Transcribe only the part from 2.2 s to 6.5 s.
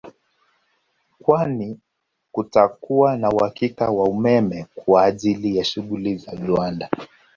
kutakuwa na uhakika wa umeme kwa ajili ya shughuli za